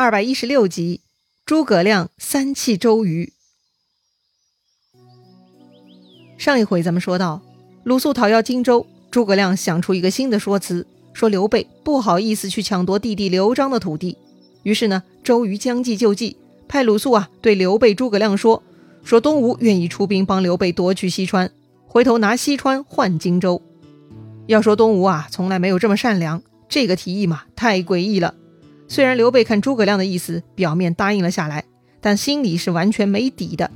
[0.00, 1.00] 二百一十六集，
[1.44, 3.32] 诸葛亮三气周瑜。
[6.38, 7.42] 上一回咱们说到，
[7.82, 14.16] 鲁肃讨要荆州，诸葛亮想出一个新的说辞，说刘备不好意思去抢夺弟弟刘璋的土地。
[14.62, 16.36] 于是呢，周瑜将计就计，
[16.68, 18.62] 派鲁肃啊对刘备、诸葛亮说
[19.02, 21.50] ：“说东吴愿意出兵帮刘备夺取西川，
[21.88, 23.60] 回头拿西川换荆州。
[24.46, 28.36] 要说东吴啊，从来没有这么善良，这个提议嘛，太诡异了。”
[28.88, 31.64] 虽然刘备看诸葛亮的意思，表面答应了下来，
[32.00, 33.70] 但心里是完全没底的。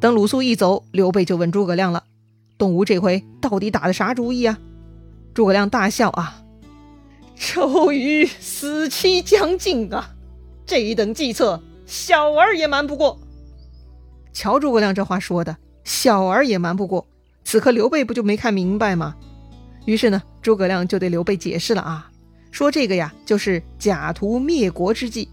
[0.00, 2.04] 等鲁肃一走，刘备就问诸葛亮了
[2.58, 4.58] ：“东吴这回到底打的啥主意啊？”
[5.32, 6.42] 诸葛亮大笑啊
[7.38, 10.10] ：“周瑜死期将近啊，
[10.66, 13.20] 这一等计策，小儿也瞒不过。”
[14.34, 17.06] 瞧诸葛亮这话说的，小儿也瞒不过。
[17.44, 19.14] 此刻刘备不就没看明白吗？
[19.84, 22.10] 于是呢，诸葛亮就对刘备解释了啊。
[22.50, 25.28] 说这个呀，就是假图灭国之计，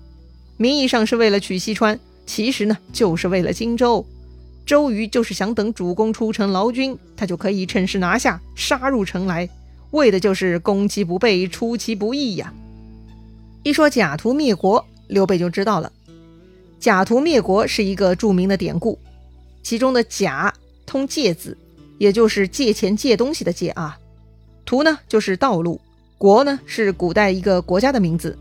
[0.57, 4.05] 名义上是为了取西川，其实呢，就是为了荆州。
[4.65, 9.47] 周瑜就是想等主公出城劳军，他就可以趁势拿下，杀入城来，
[9.91, 12.53] 为的就是攻其不备，出其不意呀。
[13.63, 15.91] 一说假图灭国，刘备就知道了。
[16.79, 18.99] 假图灭国是一个著名的典故，
[19.63, 20.53] 其中的假
[20.85, 21.57] 通借字，
[21.97, 23.97] 也就是借钱借东西的借啊。
[24.65, 25.79] 图呢，就是道路。
[26.17, 28.37] 国呢是古代一个国家的名字，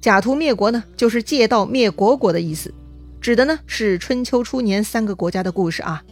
[0.00, 2.72] 假途灭国呢就是借道灭国国的意思，
[3.20, 6.02] 指的呢是春秋初年三个国家的故事啊，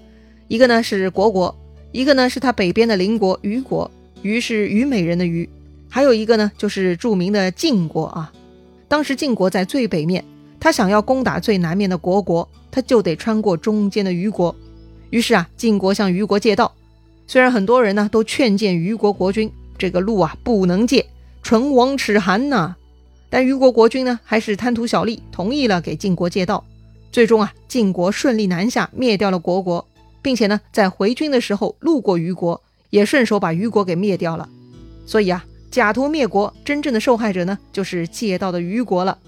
[0.47, 1.57] 一个呢是国国，
[1.91, 3.91] 一个呢是他北边的邻国虞国，
[4.23, 5.49] 虞是虞美人的虞，
[5.89, 8.31] 还有一个呢就是著名的晋国啊。
[8.87, 10.23] 当时晋国在最北面，
[10.61, 14.55] 他想要攻打最南面的国国，他就得穿过中间的虞国，
[15.09, 16.75] 于是啊晋国向虞国借道，
[17.27, 19.51] 虽然很多人呢都劝谏虞国国君。
[19.79, 21.07] 这个路啊不能借，
[21.43, 22.77] 唇亡齿寒呐。
[23.31, 26.65] 但虞国国君呢，还是贪图小利，同意了给晋国借道。
[27.11, 29.87] 最终啊，晋国顺利南下，灭掉了国国，
[30.23, 34.49] 并且呢，在回军的时候路过虞国，也顺手把虞国给灭掉了。
[35.07, 39.19] 所以啊，假图灭国，真正的受害者呢，就是借道的虞国了。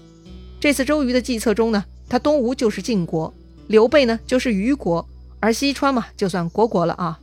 [0.59, 3.33] 这次周瑜的计策中呢，他东吴就是晋国，
[3.67, 5.07] 刘备呢就是虞国，
[5.39, 7.19] 而西川嘛，就算国国了啊。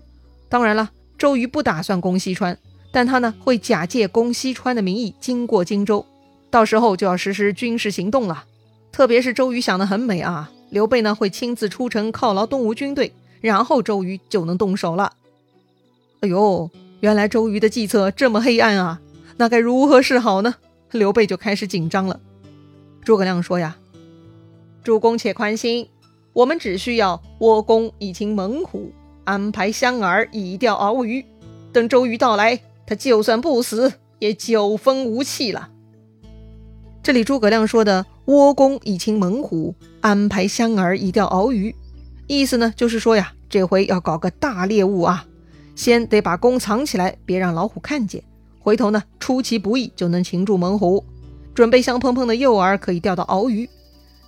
[0.49, 2.57] 当然了，周瑜不打算攻西川。
[2.95, 6.07] 但他呢会假借攻西川的名义经过荆州，
[6.49, 8.45] 到时候就要实施军事行动了。
[8.93, 15.13] 特别是周瑜想得很美啊，刘备呢会亲自出城犒劳东吴军队，然后周瑜就能动手了。
[16.21, 19.01] 哎呦，原来周瑜的计策这么黑暗啊！
[19.39, 20.55] 那该如何是好呢？
[20.93, 22.21] 刘备就开始紧张了。
[23.03, 23.77] 诸葛亮说呀
[24.85, 25.89] ：“主公且宽心，
[26.33, 28.93] 我们只需要倭弓以擒猛虎，
[29.25, 31.27] 安排香饵以钓鳌鱼，
[31.73, 35.71] 等周瑜到来。”他就算不死，也九分无气了。
[37.03, 41.75] 这里诸葛亮说的“倭弓以擒猛虎，安排香饵以钓鳌鱼”，
[42.27, 45.27] 意思呢就是说呀，这回要搞个大猎物啊，
[45.75, 48.23] 先得把弓藏起来，别让老虎看见，
[48.61, 51.05] 回头呢出其不意就能擒住猛虎，
[51.55, 53.69] 准备香喷喷的诱饵可以钓到鳌鱼。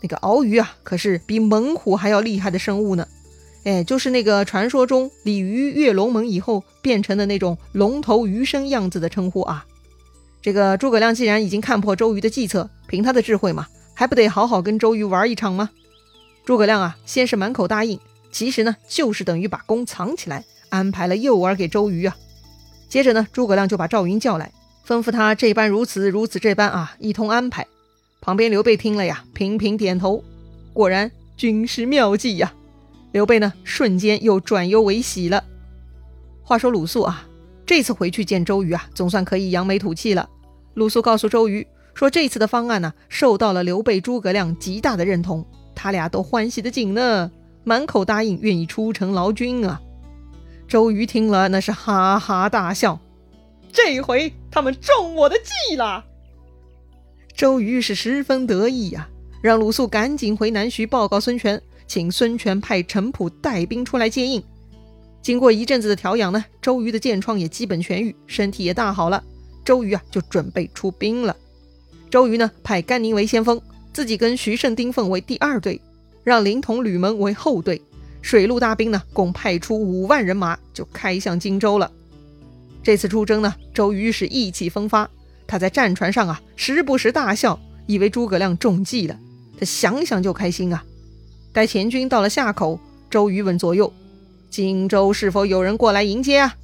[0.02, 3.08] 那个鳌鱼啊，可是比猛虎还要厉害的生物呢。
[3.66, 9.66] 哎，就是那个传说中鲤鱼跃龙门以后变成的那种龙头鱼身样子的称呼啊。
[10.40, 15.70] 这个诸葛亮既然已经看破周瑜的计策，凭他的智慧嘛，还不得好好跟周瑜玩一场吗？
[16.44, 17.98] 诸葛亮啊，先是满口答应，
[18.30, 22.16] 其实呢就是等于把弓藏起来，安排了诱饵给周瑜啊。
[22.88, 24.52] 接着呢，诸葛亮就把赵云叫来，
[24.86, 27.66] 吩咐他这般如此如此这般啊，一通安排。
[28.20, 30.22] 旁边刘备听了呀，频频点头，
[30.72, 32.52] 果然军师妙计呀。
[33.12, 35.42] 刘备呢，瞬间又转忧为喜了。
[36.42, 37.26] 话说鲁肃啊，
[37.64, 40.28] 这次回去见周瑜啊，总算可以扬眉吐气了。
[40.74, 45.44] 鲁肃告诉周瑜说，这次的方案呢，受到了刘备、诸葛亮极大的认同，
[45.74, 47.30] 他俩都欢喜的紧呢，
[47.64, 49.80] 满口答应愿意出城劳军啊。
[50.68, 53.00] 周瑜听了，那是哈哈大笑，
[53.72, 56.04] 这回他们中我的计了。
[57.34, 59.08] 周瑜是十分得意呀，
[59.42, 61.62] 让鲁肃赶紧回南徐报告孙权。
[61.86, 64.42] 请孙权派陈普带兵出来接应。
[65.22, 69.22] 经过一阵子的调养呢，周瑜的箭疮也基本痊愈，身体也大好了。
[69.64, 71.36] 周瑜啊，就准备出兵了。
[72.08, 73.60] 周瑜呢，派甘宁为先锋，
[73.92, 75.80] 自己跟徐盛、丁奉为第二队，
[76.22, 77.82] 让凌统、吕蒙为后队。
[78.22, 81.90] 水陆大兵呢，共派出五万人马，就开向荆州了。
[82.82, 85.10] 这次出征呢，周瑜是意气风发，
[85.46, 89.18] 他在战船上啊，时不时大笑，以为诸葛亮中计了。
[89.58, 90.84] 他想想就开心啊。
[91.56, 93.90] 待前军到了夏口，周瑜问左右
[94.52, 96.54] ：“荆州是否有人过来迎接啊？”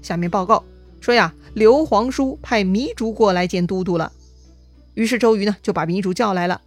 [0.00, 0.64] 下面报告
[1.02, 4.10] 说呀，刘皇叔派糜竺过来见都督了。
[4.94, 6.62] 于是周瑜呢就把糜竺叫来了，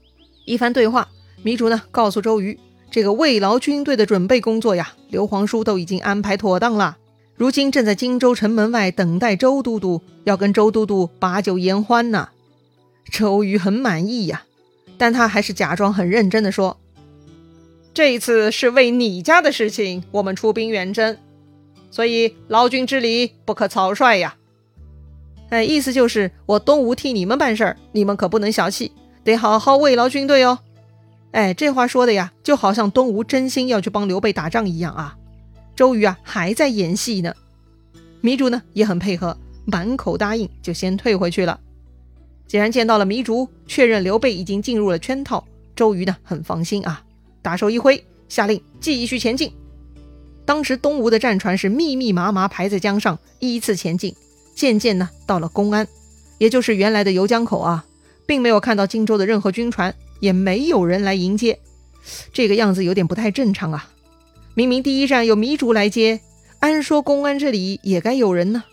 [0.45, 1.07] 一番对话，
[1.44, 2.60] 糜竺呢告诉周瑜，
[2.92, 6.98] 这个慰劳军队的准备工作呀，刘皇叔都已经安排妥当了，
[7.36, 12.30] 如今正在荆州城门外等待周都督，要跟周都督把酒言欢呢。
[13.10, 14.44] 周瑜很满意呀，
[15.00, 16.77] 但他还是假装很认真的说
[17.94, 21.18] ：“这一次是为你家的事情，我们出兵远征，
[21.90, 24.36] 所以劳军之礼不可草率呀。”
[25.50, 28.94] 哎，意思就是我东吴替你们办事儿，你们可不能小气，
[29.26, 30.60] 得好好慰劳军队哦。
[31.32, 35.18] 哎，这话说的呀，就好像东吴真心要去帮刘备打仗一样啊。
[35.76, 37.34] 周瑜啊，还在演戏呢。
[38.22, 41.60] 糜竺呢也很配合，满口答应，就先退回去了。
[42.48, 45.46] 既然见到了糜竺，确认刘备已经进入了圈套，
[45.76, 47.04] 周瑜呢很放心啊，
[47.42, 49.52] 大手一挥，下令继续前进。
[50.46, 54.16] 当时东吴的战船是密密麻麻排在江上，依次前进。
[54.54, 55.88] 渐渐呢，到了公安，
[56.38, 57.86] 也就是原来的游江口啊，
[58.26, 61.60] 并没有看到荆州的任何军船，也没有人来迎接，
[62.34, 63.90] 这个样子有点不太正常啊！
[64.54, 66.20] 明明第一站有糜竺来接，
[66.60, 68.64] 按说公安这里也该有人呢。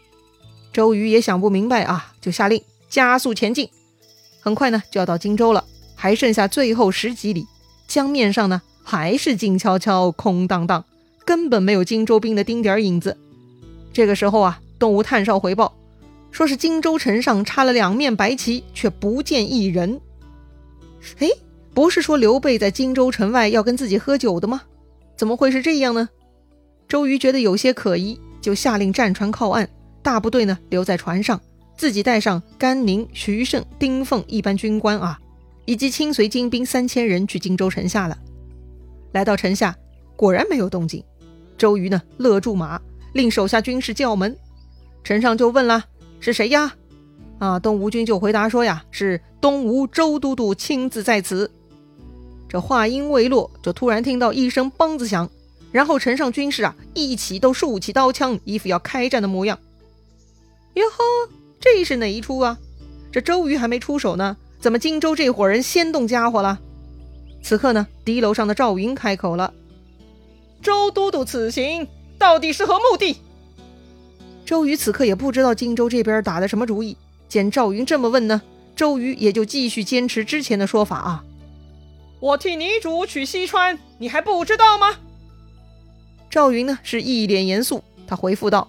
[0.73, 2.61] 周瑜也想不明白啊，就下令
[2.91, 3.69] 加速前进。
[4.41, 5.65] 很快呢，就要到荆州了，
[5.95, 7.47] 还剩下最后十几里，
[7.89, 10.85] 江面上呢还是静悄悄、空荡荡，
[11.25, 13.17] 根本没有荆州兵的丁点儿影子。
[13.93, 15.75] 这个时候啊，东吴探哨回报。
[16.31, 19.99] 说是荆州城上插了两面白旗，却不见一人。
[21.19, 21.29] 哎，
[21.73, 24.61] 不是说刘备在荆州城外要跟自己喝酒的吗？
[25.17, 26.11] 怎么会是这样呢？
[26.87, 29.67] 周瑜觉得有些可疑，就下令战船靠岸，
[30.03, 31.41] 大部队呢留在船上，
[31.79, 35.19] 自己带上甘宁、徐盛、丁奉一班军官啊，
[35.69, 38.17] 以及亲随精兵三千人去荆州城下了。
[39.13, 39.77] 来到城下，
[40.17, 41.05] 果然没有动静。
[41.59, 42.81] 周瑜呢勒住马，
[43.13, 44.35] 令手下军士叫门，
[45.05, 45.85] 城上就问了。
[46.21, 46.75] 是谁呀？
[47.39, 51.51] 啊，东吴军就回答说呀，是东吴周都督亲自在此。
[52.49, 55.29] 这话音未落，就突然听到一声梆子响，
[55.71, 59.59] 然后城上军士啊一起都竖起刀枪，一副要开战的模样。
[60.73, 61.31] 哟呵，
[61.61, 62.59] 这是哪一出啊？
[63.13, 66.59] 这周瑜还没出手呢，怎么荆州这伙人先动家伙了？
[67.43, 69.55] 此刻呢，敌楼上的赵云开口了
[70.61, 71.87] ：“周都督此行
[72.19, 73.19] 到底是何目的？”
[74.45, 76.97] 周瑜此刻也不知道荆州这边打的什么主意，
[77.29, 78.43] 见赵云这么问呢，
[78.75, 81.25] 周瑜也就继续坚持之前的说法啊。
[82.19, 84.97] 我替你主取西川，你还不知道吗？
[86.29, 88.69] 赵云呢是一脸严肃，他回复道：“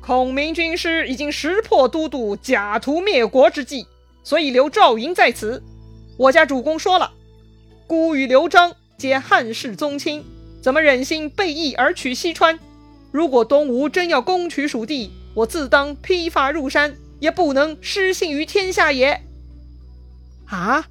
[0.00, 3.86] 孔明军师已经识破都督假图灭国之计，
[4.22, 5.62] 所以留赵云在此。
[6.16, 7.12] 我家主公说了，
[7.86, 10.24] 孤与刘璋皆汉室宗亲，
[10.60, 12.58] 怎么忍心背义而取西川？”
[13.12, 19.22] 如果东吴真要攻取蜀地，我自当披发入山，也不能失信于天下也。
[20.46, 20.86] 啊，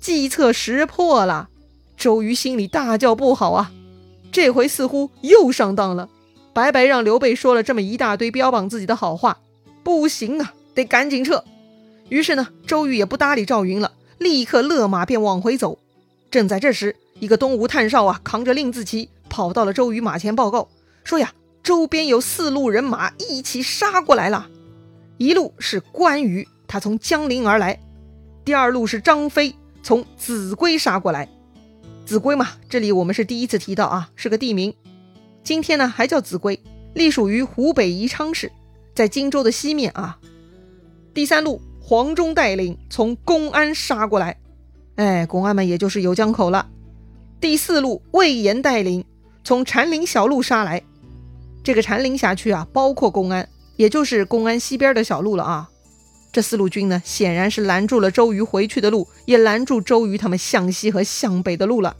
[0.00, 1.48] 计策识破了，
[1.96, 3.72] 周瑜心里大叫不好啊！
[4.30, 6.10] 这回似乎又上当了，
[6.52, 9.38] 白白让刘备说了这么一大堆标榜自己的好话，
[9.82, 11.42] 不行啊，得赶紧撤。
[12.08, 15.78] 于是呢，周瑜也不搭理赵云了，立刻勒马便往回走。
[16.30, 20.68] 正在这时，一个东吴探哨啊，扛着令字旗跑到了周瑜马前报告，
[21.04, 21.32] 说呀。
[21.62, 24.48] 周边有四路人马一起杀过来了，
[25.18, 27.80] 一路是关羽，他从江陵而来；
[28.44, 31.28] 第二路是张飞，从秭归杀过来。
[32.06, 34.72] 秭归嘛，这里我们是第一次提到啊，是个地名。
[35.42, 36.62] 今天呢还叫秭归，
[36.94, 38.52] 隶属于湖北宜昌市，
[38.94, 40.20] 在荆州的西面啊。
[41.12, 44.36] 第三路黄忠带领从公安杀过来，
[44.96, 46.68] 哎，公安们也就是游江口了。
[47.40, 49.04] 第四路魏延带领
[49.44, 50.82] 从禅林小路杀来。
[51.62, 55.70] 这个禅林辖区啊，包括公安，也就是公安西边的小路了啊。
[56.32, 61.96] 这四路军呢，显然是拦住了周瑜回去的路，也拦住周瑜他们向西和向北的路了。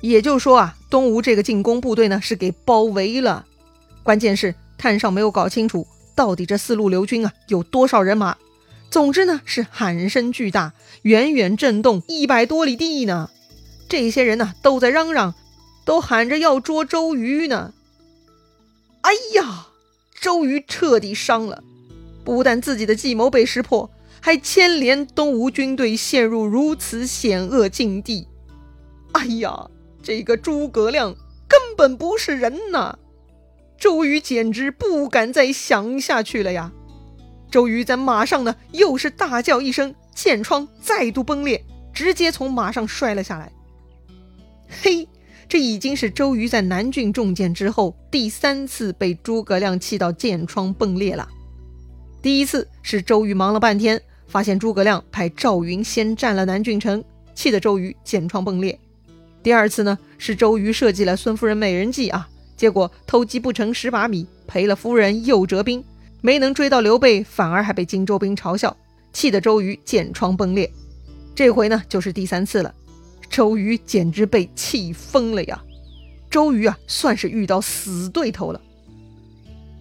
[0.00, 3.44] 也就是说啊，东吴这个进攻部队呢，是给包围了。
[4.02, 8.34] 关键是探上没有搞清楚，到底这四路刘军啊有多少人马。
[8.92, 13.30] 总之呢，是喊声巨大，远远震动一百多里地呢。
[13.88, 15.34] 这些人呢，都在嚷嚷，
[15.86, 17.72] 都喊着要捉周瑜呢。
[19.00, 19.68] 哎呀，
[20.20, 21.64] 周瑜彻底伤了，
[22.22, 28.28] 不但自己的计谋被识破，还牵连东吴军队陷入如此险恶境地。
[29.12, 29.70] 哎呀，
[30.02, 31.16] 这个诸葛亮
[31.48, 32.98] 根本不是人呐！
[33.78, 36.70] 周瑜简直不敢再想下去了呀！
[37.52, 43.52] 周瑜在马上呢，又是大叫一声，箭窗再度崩裂，直接从马上摔了下来。
[44.68, 45.06] 嘿。
[45.48, 51.28] 这已经是周瑜在南郡中箭之后第三次被诸葛亮气到箭疮崩裂了。
[52.22, 57.04] 第一次是周瑜忙了半天，发现诸葛亮派赵云先占了南郡城，
[57.34, 58.80] 气得周瑜箭窗崩裂。
[59.42, 65.84] 第二次呢，是周瑜设计了孙夫人美人计啊，结果偷鸡不成蚀把米，赔了夫人又折兵，
[66.22, 68.74] 没能追到刘备，反而还被荆州兵嘲笑，
[69.12, 70.72] 气得周瑜剑窗崩裂。
[71.34, 72.72] 这回呢，就是第三次了，
[73.28, 75.62] 周瑜简直被气疯了呀！
[76.30, 78.60] 周瑜啊，算是遇到死对头了。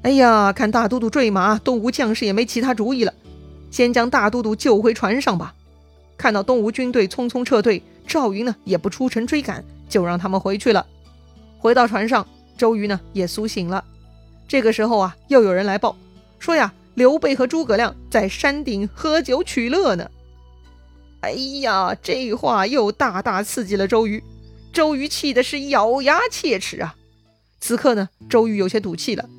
[0.02, 3.14] 哎呀，看大都督坠马，东吴将士也没其他主意了，
[3.70, 5.54] 先将大都督救回船上吧。
[6.18, 7.82] 看到东吴军队匆匆撤退。
[8.08, 10.86] 赵云呢也不出城追赶，就让他们回去了。
[11.60, 13.86] 回到船上，周瑜呢也苏醒了。
[14.50, 15.96] 这个时候啊，又有人来报
[16.42, 20.10] 说呀，刘备和诸葛亮在山顶喝酒取乐呢。
[21.20, 24.24] 哎呀，这话又大大刺激了周瑜。
[24.74, 26.96] 周瑜气的是咬牙切齿啊。
[27.60, 29.30] 此刻呢，周瑜有些赌气了。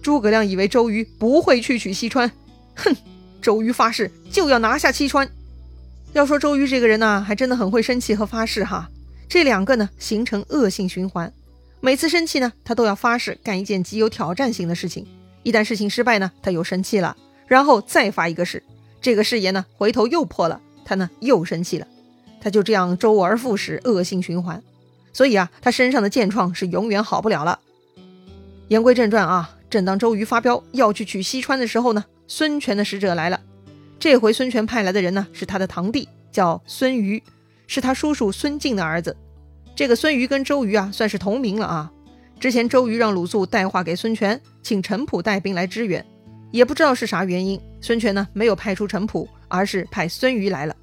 [0.00, 2.30] 诸葛亮以为周瑜不会去取西川，
[2.76, 2.94] 哼，
[3.42, 5.28] 周瑜发誓就要拿下西川。
[6.12, 8.88] 要说周瑜这个人呢，还真的很会生气和发誓哈。
[9.28, 11.32] 这两个呢，形成恶性循环。
[11.80, 15.04] 每次生气呢，他都要发誓干一件极有挑战性的事情。
[15.46, 18.60] 一旦事情失败呢，他又生气了，然后再发一个誓，
[19.00, 21.86] 这个誓言呢，回头又破了，他呢又生气了。
[22.40, 24.60] 他就这样周而复始，恶性循环。
[25.12, 27.60] 所以啊，他身上的剑创是永远好不了了。
[28.66, 33.40] 言归正传啊，正当周瑜发飙要去取西川的时候呢，孙权的使者来了。
[34.00, 37.22] 这回孙权派来的人呢，是他的堂弟，叫孙瑜，
[37.68, 39.16] 是他叔叔孙敬的儿子。
[39.76, 41.92] 这个孙瑜跟周瑜啊，算是同名了啊。
[42.38, 46.04] 之前周瑜让鲁肃带话给孙权，请陈普带兵来支援，
[46.50, 50.76] 也不知道是啥原因，孙权呢没有派出陈普，而是派孙瑜来了，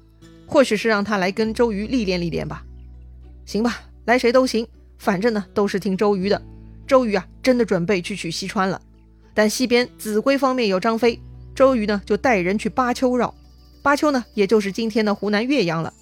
[0.46, 2.64] 或许是让他来跟周瑜历练历练吧。
[3.46, 4.66] 行吧，来谁都行，
[4.98, 6.42] 反正呢都是听周瑜的。
[6.86, 8.80] 周瑜啊，真的准备去取西川了，
[9.32, 11.20] 但西边秭归方面有张飞。
[11.54, 13.32] 周瑜呢，就带人去巴丘绕，
[13.80, 15.94] 巴丘呢，也就是今天的湖南岳阳了。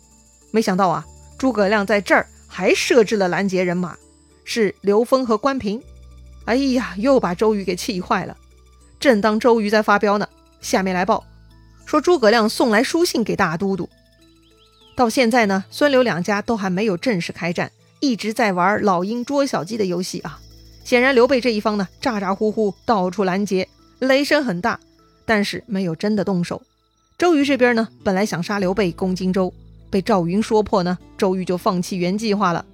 [0.51, 1.05] 没想到啊，
[1.37, 3.97] 诸葛亮在这儿还设置了拦截人马，
[4.45, 5.83] 是刘封和关平。
[6.45, 8.37] 哎呀，又把周瑜给气坏了。
[8.99, 10.29] 正当周瑜在发飙呢，
[10.61, 11.25] 下面来报
[11.87, 13.89] 说诸葛亮送来书信给大都督。
[14.95, 17.71] 到现在呢，孙刘两家都还没有正式开战，
[18.01, 20.41] 一直在玩老鹰捉小鸡的游戏啊。
[20.85, 23.69] 显然刘备这一方呢，咋咋呼呼，到处拦截，
[24.01, 24.79] 雷声很大。
[25.25, 26.61] 但是没有真的动手。
[27.17, 29.55] 周瑜这边呢，本来想杀刘备攻荆州，
[29.89, 32.65] 被赵云说破呢，周瑜就放弃原计划了。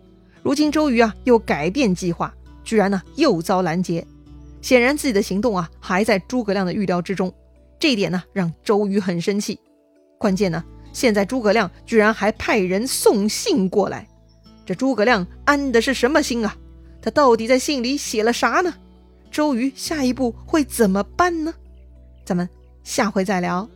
[0.43, 2.33] 如今周瑜啊又改变计划，
[2.65, 4.07] 居然呢又遭拦截，
[4.63, 7.33] 显然自己的行动啊还在诸葛亮的预料之中。
[7.79, 9.59] 这一点呢让周瑜很生气。
[10.19, 14.09] 关键呢，现在诸葛亮居然还派人送信过来，
[14.67, 16.57] 这诸葛亮安的是什么心啊？
[17.01, 18.75] 他到底在信里写了啥呢？
[19.31, 21.55] 周瑜下一步会怎么办呢？
[22.25, 22.49] 咱们
[22.83, 23.69] 下回再聊。